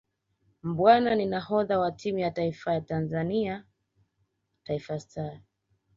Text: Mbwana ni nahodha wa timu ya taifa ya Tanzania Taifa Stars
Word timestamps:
Mbwana 0.67 1.15
ni 1.15 1.25
nahodha 1.25 1.79
wa 1.79 1.91
timu 1.91 2.19
ya 2.19 2.31
taifa 2.31 2.73
ya 2.73 2.81
Tanzania 2.81 3.63
Taifa 4.63 4.99
Stars 4.99 5.39